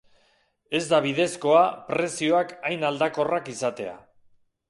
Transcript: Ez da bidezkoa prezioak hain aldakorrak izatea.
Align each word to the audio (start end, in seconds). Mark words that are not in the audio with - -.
Ez 0.79 0.81
da 0.93 0.99
bidezkoa 1.05 1.59
prezioak 1.91 2.55
hain 2.71 2.85
aldakorrak 2.91 3.53
izatea. 3.57 3.95